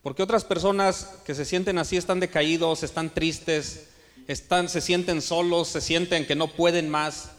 Porque 0.04 0.22
otras 0.22 0.44
personas 0.44 1.16
que 1.24 1.34
se 1.34 1.46
sienten 1.46 1.78
así 1.78 1.96
están 1.96 2.20
decaídos, 2.20 2.82
están 2.82 3.08
tristes, 3.08 3.88
están, 4.28 4.68
se 4.68 4.82
sienten 4.82 5.22
solos, 5.22 5.68
se 5.68 5.80
sienten 5.80 6.26
que 6.26 6.36
no 6.36 6.46
pueden 6.48 6.90
más 6.90 7.30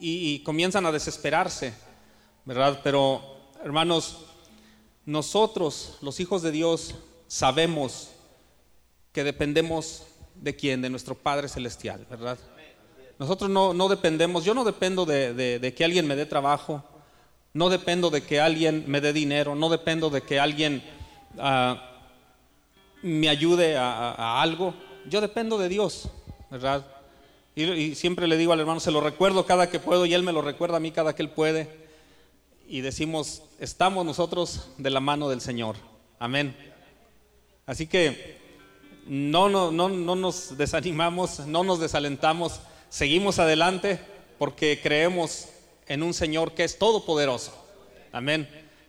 y, 0.00 0.40
comienzan 0.40 0.84
a 0.84 0.90
desesperarse, 0.90 1.72
¿verdad? 2.44 2.80
Pero, 2.82 3.22
hermanos, 3.64 4.24
nosotros, 5.06 5.98
los 6.02 6.18
hijos 6.18 6.42
de 6.42 6.50
Dios, 6.50 6.96
sabemos 7.28 8.08
que 9.12 9.22
dependemos 9.22 10.02
de 10.34 10.56
quién, 10.56 10.82
de 10.82 10.90
nuestro 10.90 11.14
Padre 11.14 11.48
Celestial, 11.48 12.04
¿verdad? 12.10 12.36
Nosotros 13.20 13.48
no, 13.48 13.88
dependemos, 13.88 14.44
yo 14.44 14.54
no 14.54 14.64
dependo 14.64 15.06
de, 15.06 15.34
de- 15.34 15.60
de 15.60 15.74
que 15.74 15.84
alguien 15.84 16.08
me 16.08 16.16
dé 16.16 16.26
trabajo, 16.26 16.82
no 17.54 17.68
dependo 17.68 18.10
de 18.10 18.24
que 18.24 18.40
alguien 18.40 18.82
me 18.88 19.00
dé 19.00 19.12
dinero, 19.12 19.54
no 19.54 19.68
dependo 19.68 20.10
de 20.10 20.22
que 20.22 20.40
alguien 20.40 20.82
ah, 21.38 21.90
me 23.02 23.28
ayude 23.28 23.76
a, 23.76 24.40
algo, 24.40 24.74
yo 25.08 25.20
dependo 25.20 25.58
de 25.58 25.68
Dios, 25.68 26.08
¿verdad? 26.50 26.86
Y, 27.54 27.64
y 27.64 27.94
siempre 27.94 28.26
le 28.26 28.36
digo 28.36 28.52
al 28.52 28.60
hermano, 28.60 28.80
se 28.80 28.90
lo 28.90 29.00
recuerdo 29.00 29.44
cada 29.44 29.68
que 29.68 29.80
puedo 29.80 30.06
y 30.06 30.14
él 30.14 30.22
me 30.22 30.32
lo 30.32 30.42
recuerda 30.42 30.76
a 30.76 30.80
mí 30.80 30.90
cada 30.90 31.14
que 31.14 31.22
él 31.22 31.30
puede. 31.30 31.68
Y 32.68 32.80
decimos, 32.80 33.42
estamos 33.58 34.06
nosotros 34.06 34.68
de 34.78 34.90
la 34.90 35.00
mano 35.00 35.28
del 35.28 35.40
Señor. 35.40 35.76
Amén. 36.18 36.56
Así 37.66 37.86
que 37.86 38.38
no, 39.06 39.48
no, 39.48 39.70
no, 39.70 39.88
no 39.88 40.16
nos 40.16 40.56
desanimamos, 40.56 41.40
no 41.40 41.64
nos 41.64 41.80
desalentamos, 41.80 42.60
seguimos 42.88 43.38
adelante 43.38 44.00
porque 44.38 44.80
creemos 44.82 45.48
en 45.86 46.02
un 46.02 46.14
Señor 46.14 46.52
que 46.52 46.64
es 46.64 46.78
todopoderoso. 46.78 47.52
Amén. 48.12 48.48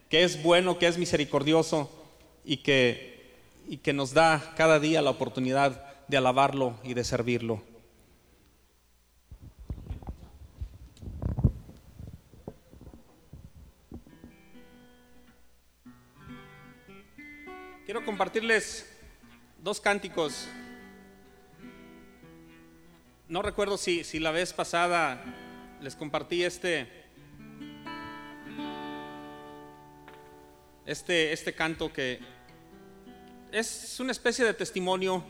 Que 0.09 0.23
es 0.23 0.41
bueno, 0.41 0.77
que 0.77 0.87
es 0.87 0.97
misericordioso 0.97 1.89
y 2.45 2.57
que, 2.57 3.12
y 3.67 3.77
que 3.77 3.93
nos 3.93 4.13
da 4.13 4.53
cada 4.55 4.79
día 4.79 5.01
la 5.01 5.09
oportunidad 5.09 6.07
de 6.07 6.17
alabarlo 6.17 6.79
y 6.83 6.93
de 6.93 7.03
servirlo. 7.03 7.63
Quiero 17.85 18.05
compartirles 18.05 18.89
dos 19.59 19.79
cánticos. 19.79 20.47
No 23.27 23.41
recuerdo 23.41 23.77
si, 23.77 24.03
si 24.03 24.19
la 24.19 24.31
vez 24.31 24.53
pasada 24.53 25.23
les 25.81 25.95
compartí 25.95 26.43
este, 26.43 26.87
este, 30.85 31.33
este 31.33 31.53
canto 31.53 31.91
que 31.91 32.19
es 33.53 33.99
una 33.99 34.11
especie 34.11 34.43
de 34.43 34.55
testimonio, 34.55 35.23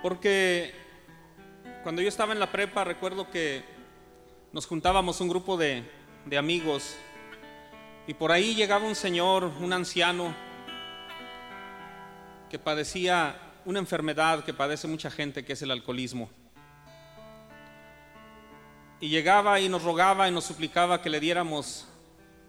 porque 0.00 0.72
cuando 1.82 2.00
yo 2.00 2.08
estaba 2.08 2.32
en 2.32 2.40
la 2.40 2.50
prepa 2.50 2.82
recuerdo 2.82 3.30
que 3.30 3.62
nos 4.52 4.66
juntábamos 4.66 5.20
un 5.20 5.28
grupo 5.28 5.58
de, 5.58 5.84
de 6.24 6.38
amigos 6.38 6.96
y 8.06 8.14
por 8.14 8.32
ahí 8.32 8.54
llegaba 8.54 8.86
un 8.86 8.94
señor, 8.94 9.44
un 9.60 9.72
anciano, 9.74 10.34
que 12.48 12.58
padecía 12.58 13.36
una 13.66 13.78
enfermedad 13.78 14.42
que 14.42 14.54
padece 14.54 14.88
mucha 14.88 15.10
gente, 15.10 15.44
que 15.44 15.52
es 15.52 15.60
el 15.60 15.70
alcoholismo. 15.70 16.30
Y 18.98 19.10
llegaba 19.10 19.60
y 19.60 19.68
nos 19.68 19.82
rogaba 19.82 20.26
y 20.26 20.32
nos 20.32 20.44
suplicaba 20.44 21.02
que 21.02 21.10
le 21.10 21.20
diéramos 21.20 21.86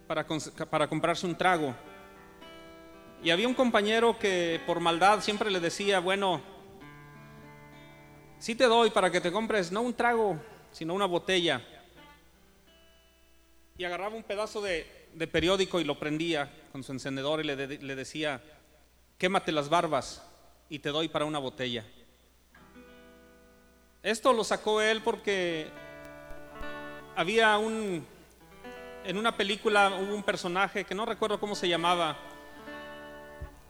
para, 0.08 0.26
para 0.70 0.88
comprarse 0.88 1.26
un 1.26 1.38
trago. 1.38 1.76
Y 3.24 3.32
había 3.32 3.48
un 3.48 3.54
compañero 3.54 4.20
que 4.20 4.60
por 4.66 4.82
maldad 4.82 5.22
siempre 5.22 5.50
le 5.50 5.62
decía, 5.62 6.00
bueno, 6.00 6.42
sí 8.38 8.54
te 8.54 8.66
doy 8.66 8.90
para 8.90 9.10
que 9.10 9.22
te 9.22 9.32
compres 9.32 9.72
no 9.72 9.82
un 9.82 9.94
trago, 9.94 10.38
sino 10.72 10.94
una 10.94 11.06
botella. 11.06 11.62
Y 13.78 13.86
agarraba 13.86 14.16
un 14.16 14.24
pedazo 14.24 14.62
de, 14.62 14.86
periódico 15.32 15.80
y 15.80 15.86
lo 15.86 15.98
prendía 15.98 16.52
con 16.74 16.84
su 16.84 16.92
encendedor 16.92 17.40
y 17.40 17.44
le, 17.44 17.56
le 17.56 17.96
decía, 17.96 18.42
quémate 19.18 19.54
las 19.54 19.70
barbas 19.70 20.22
y 20.68 20.80
te 20.80 20.90
doy 20.90 21.08
para 21.08 21.24
una 21.24 21.40
botella. 21.40 21.86
Esto 24.04 24.34
lo 24.34 24.44
sacó 24.44 24.82
él 24.82 25.02
porque 25.02 25.70
había 27.16 27.58
un, 27.58 28.06
en 29.06 29.18
una 29.18 29.38
película 29.38 29.98
hubo 29.98 30.14
un 30.14 30.24
personaje 30.24 30.84
que 30.84 30.94
no 30.94 31.06
recuerdo 31.06 31.40
cómo 31.40 31.56
se 31.56 31.70
llamaba, 31.70 32.18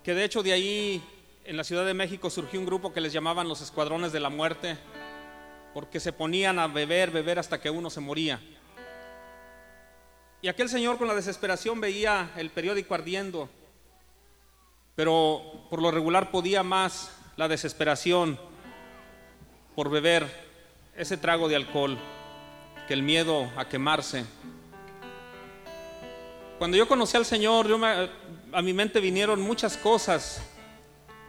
que 0.03 0.13
de 0.13 0.25
hecho 0.25 0.43
de 0.43 0.53
ahí 0.53 1.03
en 1.45 1.57
la 1.57 1.63
Ciudad 1.63 1.85
de 1.85 1.93
México 1.93 2.29
surgió 2.29 2.59
un 2.59 2.65
grupo 2.65 2.93
que 2.93 3.01
les 3.01 3.13
llamaban 3.13 3.47
los 3.47 3.61
Escuadrones 3.61 4.11
de 4.11 4.19
la 4.19 4.29
Muerte, 4.29 4.77
porque 5.73 5.99
se 5.99 6.13
ponían 6.13 6.59
a 6.59 6.67
beber, 6.67 7.11
beber 7.11 7.39
hasta 7.39 7.59
que 7.59 7.69
uno 7.69 7.89
se 7.89 7.99
moría. 7.99 8.39
Y 10.41 10.47
aquel 10.47 10.69
señor 10.69 10.97
con 10.97 11.07
la 11.07 11.15
desesperación 11.15 11.81
veía 11.81 12.31
el 12.37 12.49
periódico 12.49 12.93
ardiendo 12.93 13.49
pero 14.95 15.65
por 15.69 15.81
lo 15.81 15.91
regular 15.91 16.31
podía 16.31 16.63
más 16.63 17.11
la 17.35 17.47
desesperación 17.47 18.39
por 19.75 19.89
beber 19.89 20.27
ese 20.95 21.17
trago 21.17 21.47
de 21.47 21.55
alcohol 21.55 21.97
que 22.87 22.93
el 22.93 23.01
miedo 23.01 23.49
a 23.57 23.67
quemarse. 23.67 24.25
Cuando 26.57 26.77
yo 26.77 26.87
conocí 26.87 27.17
al 27.17 27.25
Señor, 27.25 27.67
yo 27.67 27.77
me- 27.77 28.09
a 28.51 28.61
mi 28.61 28.73
mente 28.73 28.99
vinieron 28.99 29.41
muchas 29.41 29.75
cosas 29.77 30.41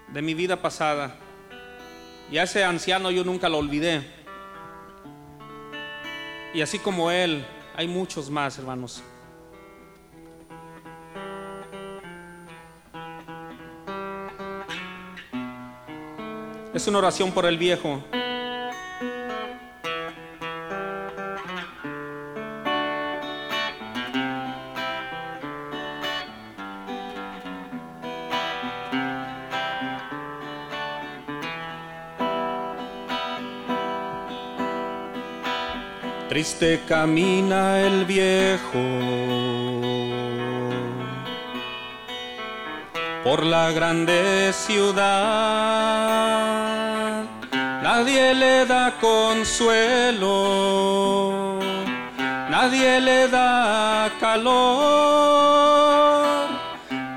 de 0.09 0.23
mi 0.23 0.35
vida 0.35 0.61
pasada. 0.61 1.17
Y 2.31 2.39
a 2.39 2.45
ese 2.45 2.65
anciano 2.65 3.11
yo 3.11 3.25
nunca 3.25 3.49
lo 3.49 3.59
olvidé. 3.59 4.03
Y 6.53 6.61
así 6.61 6.79
como 6.79 7.11
él, 7.11 7.45
hay 7.75 7.89
muchos 7.89 8.31
más, 8.31 8.59
hermanos. 8.59 9.03
Es 16.73 16.87
una 16.89 16.99
oración 16.99 17.33
por 17.33 17.47
el 17.47 17.57
viejo. 17.57 18.03
Triste 36.45 36.85
camina 36.87 37.81
el 37.81 38.05
viejo 38.05 38.85
por 43.25 43.47
la 43.47 43.71
grande 43.73 44.53
ciudad. 44.53 45.05
Nadie 47.83 48.35
le 48.35 48.67
da 48.67 48.93
consuelo, 49.01 50.35
nadie 52.51 53.01
le 53.01 53.29
da 53.29 54.11
calor, 54.21 55.31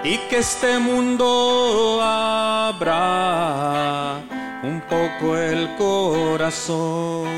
y 0.04 0.16
que 0.30 0.38
este 0.38 0.78
mundo 0.78 2.00
abra 2.00 3.48
un 4.62 4.80
poco 4.82 5.36
el 5.36 5.74
corazón. 5.76 7.28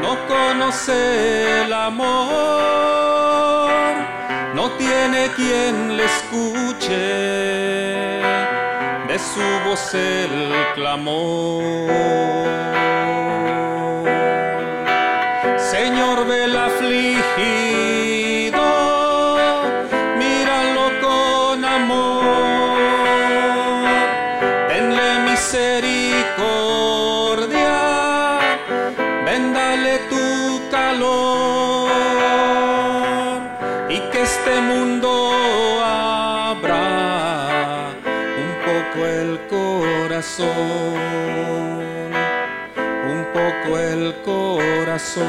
No 0.00 0.16
conoce 0.26 1.62
el 1.64 1.72
amor, 1.72 2.08
no 4.54 4.70
tiene 4.78 5.28
quien 5.36 5.96
le 5.98 6.04
escuche, 6.06 6.96
de 9.06 9.18
su 9.18 9.42
voz 9.66 9.92
el 9.92 10.50
clamor. 10.74 11.92
Señor 15.58 16.26
del 16.26 16.56
afligido, 16.56 18.07
un 40.44 40.94
poco 43.32 43.78
el 43.78 44.14
corazón, 44.24 45.26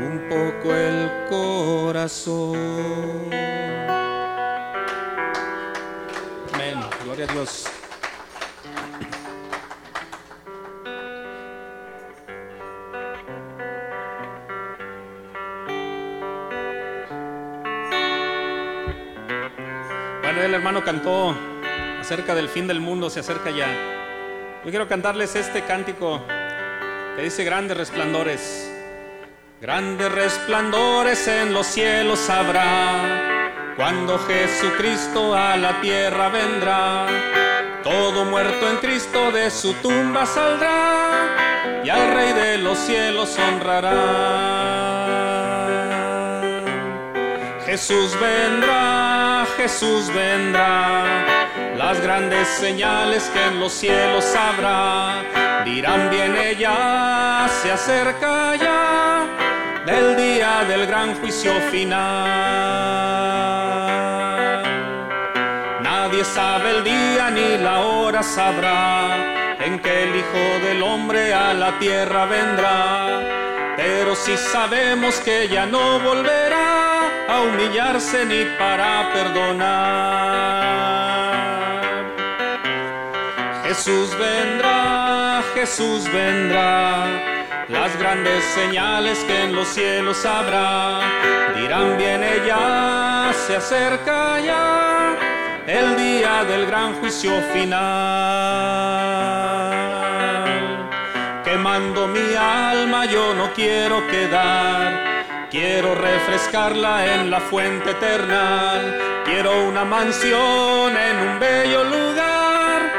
un 0.00 0.28
poco 0.28 0.74
el 0.74 1.10
corazón. 1.28 2.56
Amén, 6.54 6.80
gloria 7.04 7.26
a 7.28 7.32
Dios. 7.32 7.66
Bueno, 20.22 20.42
el 20.42 20.54
hermano 20.54 20.82
cantó 20.82 21.53
acerca 22.04 22.34
del 22.34 22.50
fin 22.50 22.66
del 22.66 22.80
mundo, 22.80 23.08
se 23.08 23.20
acerca 23.20 23.50
ya. 23.50 23.66
Yo 24.62 24.68
quiero 24.68 24.86
cantarles 24.86 25.34
este 25.36 25.62
cántico 25.62 26.20
que 27.16 27.22
dice 27.22 27.44
grandes 27.44 27.78
resplandores. 27.78 28.70
Grandes 29.58 30.12
resplandores 30.12 31.26
en 31.28 31.54
los 31.54 31.66
cielos 31.66 32.28
habrá 32.28 33.72
cuando 33.78 34.18
Jesucristo 34.18 35.34
a 35.34 35.56
la 35.56 35.80
tierra 35.80 36.28
vendrá. 36.28 37.06
Todo 37.82 38.26
muerto 38.26 38.68
en 38.68 38.76
Cristo 38.76 39.32
de 39.32 39.50
su 39.50 39.72
tumba 39.74 40.26
saldrá 40.26 41.80
y 41.84 41.88
al 41.88 42.14
Rey 42.14 42.34
de 42.34 42.58
los 42.58 42.76
cielos 42.80 43.38
honrará. 43.38 43.94
Jesús 47.64 48.14
vendrá, 48.20 49.46
Jesús 49.56 50.12
vendrá 50.12 51.53
las 51.76 52.00
grandes 52.00 52.46
señales 52.48 53.30
que 53.30 53.44
en 53.44 53.60
los 53.60 53.72
cielos 53.72 54.24
habrá, 54.36 55.22
dirán 55.64 56.10
bien 56.10 56.36
ella, 56.36 57.48
se 57.62 57.72
acerca 57.72 58.54
ya 58.56 59.26
del 59.86 60.16
día 60.16 60.64
del 60.68 60.86
gran 60.86 61.14
juicio 61.16 61.52
final. 61.70 61.94
Nadie 65.82 66.24
sabe 66.24 66.70
el 66.70 66.84
día 66.84 67.30
ni 67.30 67.58
la 67.58 67.80
hora 67.80 68.22
sabrá 68.22 69.56
en 69.60 69.78
que 69.80 70.04
el 70.04 70.16
Hijo 70.16 70.66
del 70.66 70.82
Hombre 70.82 71.34
a 71.34 71.54
la 71.54 71.78
tierra 71.78 72.26
vendrá, 72.26 73.74
pero 73.76 74.14
si 74.14 74.36
sabemos 74.36 75.16
que 75.20 75.48
ya 75.48 75.66
no 75.66 75.98
volverá 76.00 76.93
a 77.34 77.40
humillarse 77.42 78.24
ni 78.24 78.44
para 78.58 79.12
perdonar. 79.12 80.74
Jesús 83.64 84.16
vendrá, 84.18 85.42
Jesús 85.54 86.04
vendrá, 86.12 87.06
las 87.68 87.96
grandes 87.98 88.44
señales 88.58 89.18
que 89.24 89.44
en 89.44 89.56
los 89.56 89.66
cielos 89.68 90.24
habrá, 90.24 91.00
dirán 91.56 91.98
bien 91.98 92.22
ella, 92.22 93.32
se 93.46 93.56
acerca 93.56 94.38
ya 94.40 95.16
el 95.66 95.96
día 95.96 96.44
del 96.44 96.66
gran 96.66 96.94
juicio 97.00 97.32
final. 97.52 97.74
Quemando 101.42 102.06
mi 102.06 102.34
alma 102.34 103.06
yo 103.06 103.34
no 103.34 103.52
quiero 103.54 104.06
quedar, 104.06 105.13
quiero 105.54 105.94
refrescarla 105.94 107.14
en 107.14 107.30
la 107.30 107.38
fuente 107.38 107.92
eterna, 107.92 109.22
quiero 109.24 109.68
una 109.68 109.84
mansión 109.84 110.96
en 110.96 111.16
un 111.28 111.38
bello 111.38 111.84
lugar. 111.84 112.90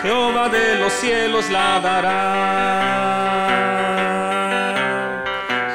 Jehová 0.00 0.48
de 0.48 0.78
los 0.78 0.92
cielos 0.92 1.50
la 1.50 1.80
dará. 1.80 2.14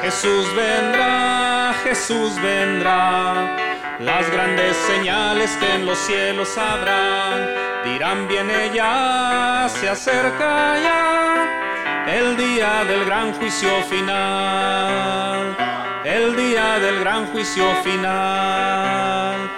Jesús 0.01 0.55
vendrá, 0.55 1.73
Jesús 1.83 2.41
vendrá, 2.41 3.57
las 3.99 4.31
grandes 4.31 4.77
señales 4.87 5.51
que 5.59 5.75
en 5.75 5.85
los 5.85 5.97
cielos 5.97 6.57
habrán, 6.57 7.49
dirán 7.83 8.29
bien 8.29 8.49
ella, 8.49 9.67
se 9.67 9.89
acerca 9.89 10.79
ya 10.79 12.05
el 12.07 12.37
día 12.37 12.85
del 12.85 13.03
gran 13.03 13.33
juicio 13.33 13.83
final, 13.89 15.55
el 16.05 16.35
día 16.35 16.79
del 16.79 16.99
gran 16.99 17.31
juicio 17.31 17.65
final, 17.83 19.49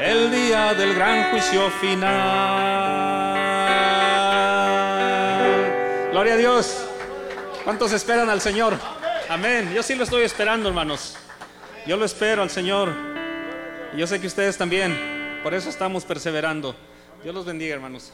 el 0.00 0.30
día 0.30 0.74
del 0.74 0.94
gran 0.94 1.30
juicio 1.30 1.70
final. 1.70 2.16
Gloria 6.10 6.34
a 6.34 6.36
Dios. 6.36 6.86
¿Cuántos 7.64 7.92
esperan 7.92 8.30
al 8.30 8.40
Señor? 8.40 8.74
Amén. 9.28 9.72
Yo 9.74 9.82
sí 9.82 9.94
lo 9.94 10.04
estoy 10.04 10.22
esperando, 10.22 10.68
hermanos. 10.68 11.16
Yo 11.86 11.96
lo 11.96 12.04
espero 12.04 12.42
al 12.42 12.50
Señor. 12.50 12.92
Y 13.94 13.98
yo 13.98 14.06
sé 14.06 14.20
que 14.20 14.26
ustedes 14.26 14.56
también. 14.56 15.40
Por 15.42 15.54
eso 15.54 15.68
estamos 15.68 16.04
perseverando. 16.04 16.76
Dios 17.22 17.34
los 17.34 17.44
bendiga, 17.44 17.74
hermanos. 17.74 18.12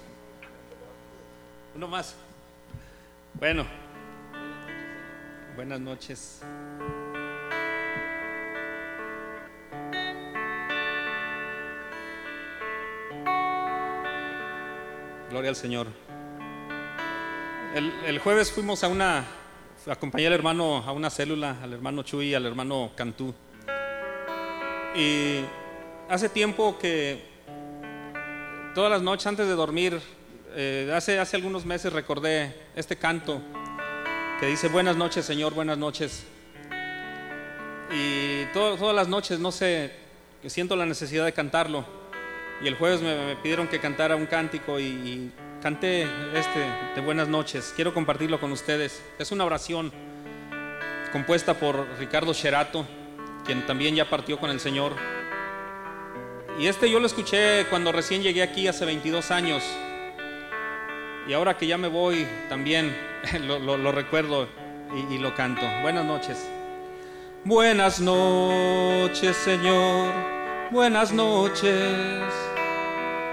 Uno 1.74 1.88
más. 1.88 2.14
Bueno. 3.34 3.66
Buenas 5.54 5.80
noches. 5.80 6.40
Gloria 15.32 15.48
al 15.48 15.56
Señor. 15.56 15.86
El, 17.74 18.18
jueves 18.18 18.52
fuimos 18.52 18.84
a 18.84 18.88
una, 18.88 19.24
acompañé 19.86 20.26
al 20.26 20.34
hermano 20.34 20.84
a 20.86 20.92
una 20.92 21.08
célula, 21.08 21.56
al 21.62 21.72
hermano 21.72 22.02
Chuy, 22.02 22.34
al 22.34 22.44
hermano 22.44 22.90
Cantú. 22.94 23.34
Y 24.94 25.40
hace 26.10 26.28
tiempo 26.28 26.78
que 26.78 27.24
todas 28.74 28.90
las 28.90 29.00
noches 29.00 29.26
antes 29.26 29.46
de 29.46 29.54
dormir, 29.54 29.98
eh, 30.54 30.92
hace, 30.94 31.18
hace 31.18 31.36
algunos 31.36 31.64
meses 31.64 31.94
recordé 31.94 32.54
este 32.76 32.96
canto 32.96 33.40
que 34.38 34.48
dice, 34.48 34.68
buenas 34.68 34.96
noches 34.96 35.24
Señor, 35.24 35.54
buenas 35.54 35.78
noches. 35.78 36.26
Y 37.90 38.44
to, 38.52 38.76
todas 38.76 38.94
las 38.94 39.08
noches, 39.08 39.38
no 39.38 39.50
sé, 39.50 39.94
siento 40.44 40.76
la 40.76 40.84
necesidad 40.84 41.24
de 41.24 41.32
cantarlo. 41.32 42.01
Y 42.62 42.68
el 42.68 42.76
jueves 42.76 43.02
me, 43.02 43.36
pidieron 43.42 43.66
que 43.66 43.80
cantara 43.80 44.14
un 44.14 44.26
cántico 44.26 44.78
y, 44.78 45.30
canté 45.60 46.02
este 46.34 46.60
de 46.94 47.00
buenas 47.00 47.28
noches. 47.28 47.72
Quiero 47.74 47.94
compartirlo 47.94 48.40
con 48.40 48.50
ustedes. 48.50 49.02
Es 49.18 49.30
una 49.30 49.44
oración 49.44 49.92
compuesta 51.12 51.54
por 51.54 51.86
Ricardo 51.98 52.32
Sherato, 52.32 52.84
quien 53.44 53.64
también 53.66 53.94
ya 53.94 54.08
partió 54.08 54.38
con 54.38 54.50
el 54.50 54.60
Señor. 54.60 54.92
Y 56.58 56.66
este 56.66 56.90
yo 56.90 57.00
lo 57.00 57.06
escuché 57.06 57.66
cuando 57.70 57.92
recién 57.92 58.22
llegué 58.22 58.42
aquí 58.42 58.66
hace 58.66 58.84
22 58.84 59.30
años. 59.30 59.62
Y 61.28 61.32
ahora 61.32 61.56
que 61.56 61.66
ya 61.66 61.78
me 61.78 61.88
voy, 61.88 62.26
también 62.48 62.96
lo, 63.46 63.92
recuerdo 63.92 64.48
y 65.10 65.18
lo 65.18 65.34
canto. 65.34 65.62
Buenas 65.82 66.04
noches. 66.04 66.48
Buenas 67.44 68.00
noches, 68.00 69.36
Señor. 69.36 70.12
Buenas 70.70 71.12
noches. 71.12 72.51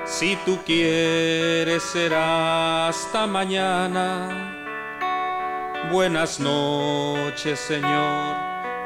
Si 0.10 0.36
tú 0.38 0.58
quieres 0.66 1.84
será 1.84 2.88
hasta 2.88 3.28
mañana. 3.28 4.56
Buenas 5.92 6.40
noches, 6.40 7.60
Señor. 7.60 8.36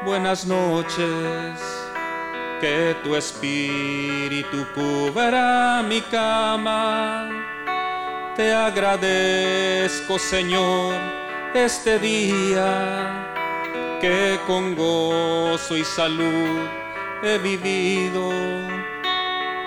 Buenas 0.04 0.46
noches. 0.46 1.58
Que 2.60 2.94
tu 3.02 3.16
espíritu 3.16 4.66
cubra 4.74 5.82
mi 5.88 6.02
cama. 6.02 7.30
Te 8.36 8.52
agradezco, 8.52 10.18
Señor, 10.18 10.94
este 11.54 11.98
día 11.98 13.98
que 14.00 14.38
con 14.46 14.76
gozo 14.76 15.74
y 15.74 15.84
salud 15.84 16.68
he 17.22 17.38
vivido. 17.38 18.30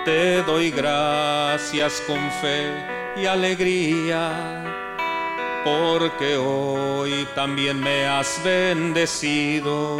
Te 0.08 0.42
doy 0.42 0.70
gracias 0.70 2.02
con 2.06 2.18
fe 2.40 2.72
y 3.14 3.26
alegría, 3.26 4.64
porque 5.62 6.34
hoy 6.34 7.28
también 7.34 7.78
me 7.78 8.06
has 8.06 8.40
bendecido. 8.42 9.98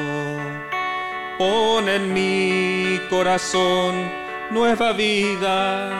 Pon 1.37 1.90
en 1.90 2.14
mi 2.14 2.99
corazón 3.11 4.11
nueva 4.51 4.92
vida 4.94 5.90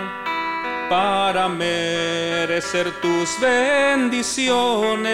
para 0.89 1.51
merecer 1.51 2.91
tus 3.03 3.39
bendiciones. 3.39 5.05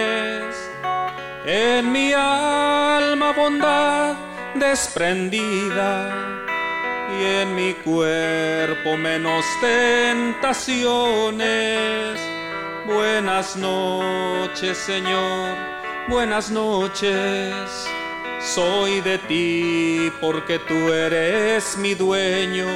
En 1.45 1.91
mi 1.91 2.13
alma 2.13 3.33
bondad 3.33 4.15
desprendida 4.53 6.44
y 7.19 7.25
en 7.41 7.55
mi 7.55 7.73
cuerpo 7.73 8.95
menos 8.97 9.43
tentaciones. 9.61 12.19
Buenas 12.85 13.55
noches, 13.55 14.77
Señor, 14.77 15.55
buenas 16.07 16.51
noches. 16.51 17.87
Soy 18.39 19.01
de 19.01 19.17
ti 19.17 20.11
porque 20.21 20.59
tú 20.59 20.93
eres 20.93 21.75
mi 21.77 21.95
dueño. 21.95 22.67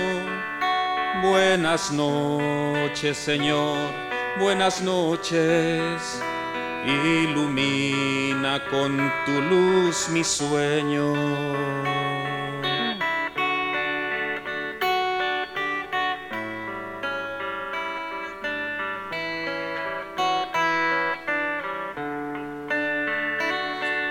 Buenas 1.21 1.91
noches, 1.91 3.17
Señor, 3.17 3.77
buenas 4.39 4.81
noches. 4.81 6.21
Ilumina 6.85 8.63
con 8.69 8.97
tu 9.25 9.41
luz 9.41 10.07
mi 10.09 10.23
sueño. 10.23 12.08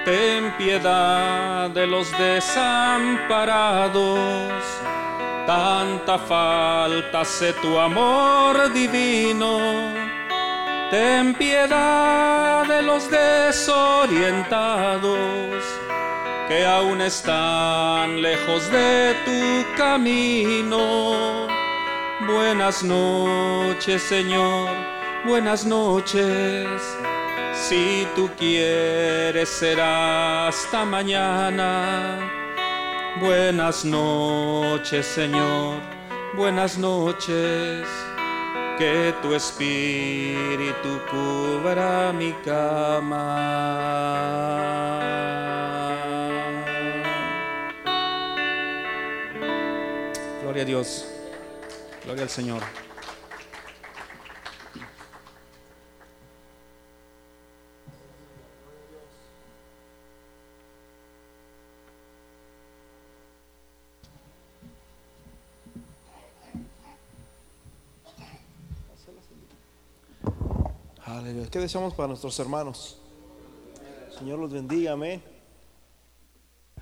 Ten 0.08 0.56
piedad 0.56 1.68
de 1.68 1.84
los 1.86 2.10
desamparados, 2.16 4.48
tanta 5.46 6.16
falta 6.16 7.20
hace 7.20 7.52
tu 7.52 7.78
amor 7.78 8.72
divino. 8.72 9.58
Ten 10.90 11.34
piedad 11.34 12.66
de 12.66 12.80
los 12.80 13.10
desorientados 13.10 15.18
que 16.48 16.64
aún 16.64 17.02
están 17.02 18.22
lejos 18.22 18.72
de 18.72 19.14
tu 19.26 19.66
camino. 19.76 21.46
Buenas 22.26 22.82
noches, 22.82 24.02
Señor, 24.04 24.70
buenas 25.26 25.66
noches. 25.66 26.66
Si 27.68 28.08
tú 28.16 28.30
quieres 28.38 29.46
será 29.50 30.48
hasta 30.48 30.86
mañana. 30.86 32.18
Buenas 33.20 33.84
noches, 33.84 35.04
Señor. 35.04 35.76
Buenas 36.34 36.78
noches. 36.78 37.86
Que 38.78 39.12
tu 39.20 39.34
espíritu 39.34 40.98
cubra 41.10 42.10
mi 42.10 42.32
cama. 42.42 43.36
Gloria 50.42 50.62
a 50.62 50.64
Dios. 50.64 51.06
Gloria 52.02 52.22
al 52.22 52.30
Señor. 52.30 52.87
¿Qué 71.50 71.58
deseamos 71.58 71.94
para 71.94 72.06
nuestros 72.06 72.38
hermanos? 72.38 72.96
Señor 74.16 74.38
los 74.38 74.52
bendiga, 74.52 74.92
amén. 74.92 75.20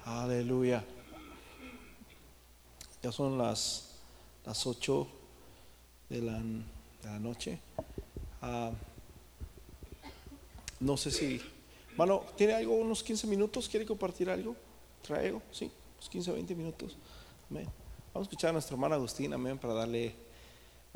Aleluya. 0.04 0.84
Ya 3.02 3.10
son 3.12 3.38
las, 3.38 3.94
las 4.44 4.66
8 4.66 5.06
de 6.10 6.20
la, 6.20 6.38
de 6.38 6.64
la 7.04 7.18
noche. 7.18 7.58
Ah, 8.42 8.72
no 10.80 10.98
sé 10.98 11.10
si, 11.10 11.40
hermano, 11.92 12.24
¿tiene 12.36 12.52
algo, 12.52 12.74
unos 12.74 13.02
15 13.02 13.26
minutos? 13.26 13.70
¿Quiere 13.70 13.86
compartir 13.86 14.28
algo? 14.28 14.54
¿Trae 15.00 15.28
algo? 15.28 15.40
Sí, 15.50 15.70
unos 15.94 16.10
15, 16.10 16.32
20 16.32 16.54
minutos. 16.54 16.96
Amén. 17.50 17.68
Vamos 18.12 18.26
a 18.26 18.28
escuchar 18.28 18.50
a 18.50 18.52
nuestra 18.52 18.74
hermana 18.74 18.96
Agustina, 18.96 19.36
amén, 19.36 19.56
para 19.56 19.72
darle 19.72 20.14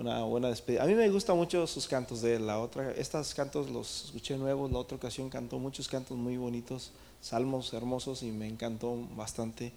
una 0.01 0.25
buena 0.25 0.49
despedida. 0.49 0.83
A 0.83 0.87
mí 0.87 0.95
me 0.95 1.09
gustan 1.11 1.37
mucho 1.37 1.67
sus 1.67 1.87
cantos 1.87 2.23
de 2.23 2.37
él. 2.37 2.47
La 2.47 2.59
otra, 2.59 2.91
estos 2.93 3.35
cantos 3.35 3.71
los 3.71 4.07
escuché 4.07 4.37
nuevos. 4.37 4.73
La 4.73 4.79
otra 4.79 4.97
ocasión 4.97 5.29
cantó 5.29 5.59
muchos 5.59 5.89
cantos 5.89 6.17
muy 6.17 6.37
bonitos, 6.37 6.91
salmos 7.21 7.73
hermosos 7.75 8.23
y 8.23 8.31
me 8.31 8.49
encantó 8.49 8.97
bastante, 9.15 9.73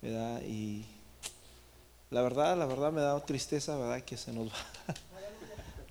¿verdad? 0.00 0.42
Y 0.42 0.84
la 2.10 2.22
verdad, 2.22 2.56
la 2.56 2.66
verdad 2.66 2.90
me 2.90 3.02
da 3.02 3.20
tristeza, 3.24 3.76
¿verdad? 3.76 4.02
Que 4.02 4.16
se 4.16 4.32
nos 4.32 4.48
va. 4.48 4.56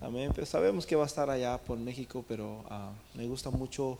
Amén. 0.00 0.32
Pero 0.34 0.46
sabemos 0.46 0.84
que 0.84 0.96
va 0.96 1.04
a 1.04 1.06
estar 1.06 1.30
allá 1.30 1.56
por 1.58 1.78
México, 1.78 2.24
pero 2.26 2.64
ah, 2.68 2.90
me 3.14 3.26
gusta 3.28 3.50
mucho 3.50 3.98